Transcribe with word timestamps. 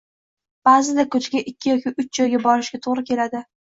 Ba'zida 0.69 1.05
kuniga 1.17 1.43
ikki 1.53 1.71
yoki 1.73 1.97
uch 1.99 2.11
joyga 2.21 2.43
borishga 2.51 2.85
to'g'ri 2.85 3.11
keladi 3.15 3.49